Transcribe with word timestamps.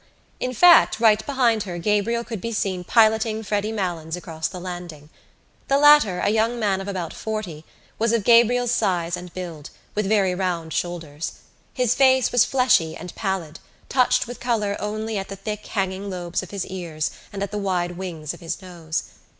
In 0.39 0.51
fact 0.51 0.99
right 0.99 1.23
behind 1.27 1.61
her 1.61 1.77
Gabriel 1.77 2.23
could 2.23 2.41
be 2.41 2.51
seen 2.51 2.83
piloting 2.83 3.43
Freddy 3.43 3.71
Malins 3.71 4.15
across 4.17 4.47
the 4.47 4.59
landing. 4.59 5.09
The 5.67 5.77
latter, 5.77 6.17
a 6.21 6.29
young 6.31 6.57
man 6.59 6.81
of 6.81 6.87
about 6.87 7.13
forty, 7.13 7.65
was 7.99 8.11
of 8.11 8.23
Gabriel's 8.23 8.71
size 8.71 9.15
and 9.15 9.31
build, 9.35 9.69
with 9.93 10.07
very 10.09 10.33
round 10.33 10.73
shoulders. 10.73 11.33
His 11.71 11.93
face 11.93 12.31
was 12.31 12.45
fleshy 12.45 12.95
and 12.97 13.13
pallid, 13.13 13.59
touched 13.89 14.25
with 14.25 14.39
colour 14.39 14.75
only 14.79 15.19
at 15.19 15.27
the 15.27 15.35
thick 15.35 15.67
hanging 15.67 16.09
lobes 16.09 16.41
of 16.41 16.49
his 16.49 16.65
ears 16.65 17.11
and 17.31 17.43
at 17.43 17.51
the 17.51 17.59
wide 17.59 17.91
wings 17.95 18.33
of 18.33 18.39
his 18.39 18.59
nose. 18.59 19.03